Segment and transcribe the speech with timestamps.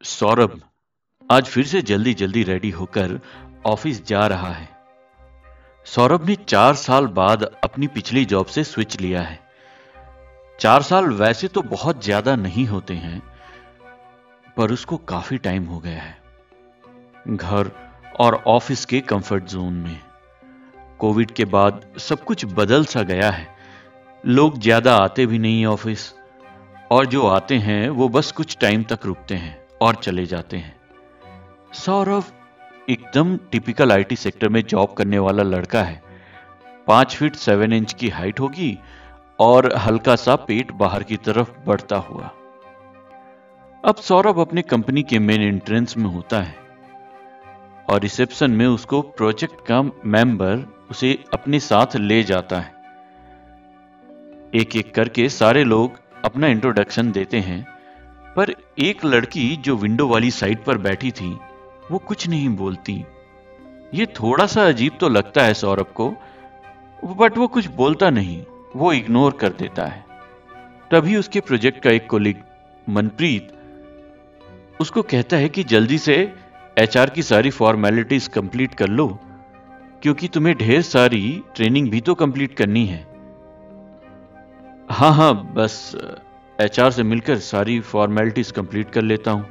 [0.00, 0.60] सौरभ,
[1.30, 3.18] आज फिर से जल्दी जल्दी रेडी होकर
[3.66, 4.68] ऑफ़िस जा रहा है।
[5.86, 9.38] सौरभ ने चार साल बाद अपनी पिछली जॉब से स्विच लिया है।
[10.58, 13.20] चार साल वैसे तो बहुत ज़्यादा नहीं होते हैं,
[14.56, 16.16] पर उसको काफ़ी टाइम हो गया है।
[17.26, 17.70] घर
[18.20, 20.00] और ऑफ़िस के कंफर्ट जोन में।
[21.00, 23.48] कोविड के बाद सब कुछ बदल सा गया है।
[24.24, 26.12] लोग ज़्यादा आते भी नहीं ऑफ़िस
[26.90, 30.76] और जो आते हैं वो बस कुछ टाइम तक रुकते हैं। और चले जाते हैं।
[31.72, 32.24] सौरभ
[32.88, 36.02] एकदम टिपिकल आईटी सेक्टर में जॉब करने वाला लड़का है।
[36.86, 38.78] पाँच फीट सेवन इंच की हाइट होगी
[39.40, 42.30] और हल्का सा पेट बाहर की तरफ़ बढ़ता हुआ।
[43.84, 46.54] अब सौरभ अपने कंपनी के मेन एंट्रेंस में होता है
[47.90, 52.72] और रिसेप्शन में उसको प्रोजेक्ट का मेंबर उसे अपने साथ ले जाता है।
[54.54, 57.79] एक एक करके सारे लोग अपना इंट्रोडक्शन देते हैं।
[58.36, 61.30] पर एक लड़की जो विंडो वाली साइड पर बैठी थी,
[61.90, 63.04] वो कुछ नहीं बोलती।
[63.94, 66.12] ये थोड़ा सा अजीब तो लगता है सौरभ को
[67.14, 68.42] बट वो कुछ बोलता नहीं,
[68.76, 70.04] वो इग्नोर कर देता है।
[70.90, 72.36] तभी उसके प्रोजेक्ट का एक कोलिग
[72.88, 73.48] मनप्रीत,
[74.80, 76.16] उसको कहता है कि जल्दी से
[76.78, 79.06] एचआर की सारी फॉर्मेलिटीज कंप्लीट कर लो,
[80.02, 83.06] क्योंकि तुम्हें ढेर सारी ट्रेनिंग भी तो कंप्लीट करनी है।
[84.90, 85.92] हाँ हाँ बस
[86.60, 89.46] एचआर से मिलकर सारी फॉर्मेलिटीज कंप्लीट कर लेता हूँ।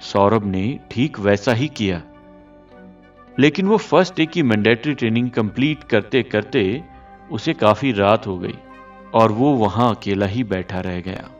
[0.00, 2.02] सौरभ ने ठीक वैसा ही किया।
[3.38, 6.82] लेकिन वो फ़र्स्ट डे की मैंडेटरी ट्रेनिंग कंप्लीट करते करते
[7.30, 8.54] उसे काफ़ी रात हो गई
[9.14, 11.30] और वो वहाँ अकेला ही बैठा रह गया।